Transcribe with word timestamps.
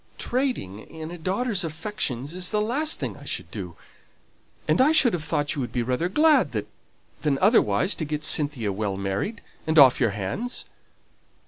Trading 0.17 0.79
in 0.79 1.11
a 1.11 1.17
daughter's 1.19 1.63
affections 1.63 2.33
is 2.33 2.49
the 2.49 2.59
last 2.59 2.97
thing 2.99 3.15
I 3.15 3.23
should 3.23 3.51
do; 3.51 3.75
and 4.67 4.81
I 4.81 4.91
should 4.93 5.13
have 5.13 5.23
thought 5.23 5.53
you 5.53 5.61
would 5.61 5.71
be 5.71 5.83
rather 5.83 6.09
glad 6.09 6.53
than 7.21 7.37
otherwise 7.37 7.93
to 7.93 8.05
get 8.05 8.23
Cynthia 8.23 8.71
well 8.73 8.97
married, 8.97 9.43
and 9.67 9.77
off 9.77 9.99
your 9.99 10.09
hands." 10.09 10.65